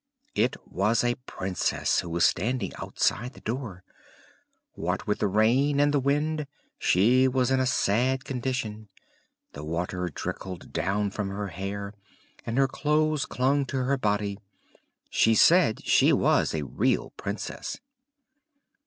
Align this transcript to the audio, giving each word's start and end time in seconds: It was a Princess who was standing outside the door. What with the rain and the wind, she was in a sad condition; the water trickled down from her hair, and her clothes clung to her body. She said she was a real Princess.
It 0.33 0.57
was 0.65 1.03
a 1.03 1.13
Princess 1.27 1.99
who 1.99 2.09
was 2.09 2.25
standing 2.25 2.73
outside 2.79 3.33
the 3.33 3.39
door. 3.39 3.83
What 4.73 5.05
with 5.05 5.19
the 5.19 5.27
rain 5.27 5.79
and 5.79 5.93
the 5.93 5.99
wind, 5.99 6.47
she 6.79 7.27
was 7.27 7.51
in 7.51 7.59
a 7.59 7.67
sad 7.67 8.25
condition; 8.25 8.89
the 9.53 9.63
water 9.63 10.09
trickled 10.09 10.73
down 10.73 11.11
from 11.11 11.29
her 11.29 11.49
hair, 11.49 11.93
and 12.47 12.57
her 12.57 12.67
clothes 12.67 13.27
clung 13.27 13.63
to 13.67 13.83
her 13.83 13.95
body. 13.95 14.39
She 15.11 15.35
said 15.35 15.85
she 15.85 16.11
was 16.11 16.55
a 16.55 16.63
real 16.63 17.11
Princess. 17.11 17.77